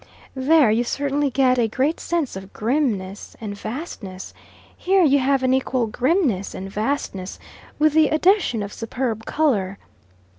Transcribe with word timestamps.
There 0.35 0.71
you 0.71 0.83
certainly 0.83 1.29
get 1.29 1.59
a 1.59 1.67
great 1.67 1.99
sense 1.99 2.35
of 2.35 2.51
grimness 2.53 3.35
and 3.39 3.55
vastness; 3.55 4.33
here 4.75 5.03
you 5.03 5.19
have 5.19 5.43
an 5.43 5.53
equal 5.53 5.85
grimness 5.85 6.55
and 6.55 6.71
vastness 6.71 7.37
with 7.77 7.93
the 7.93 8.09
addition 8.09 8.63
of 8.63 8.73
superb 8.73 9.25
colour. 9.25 9.77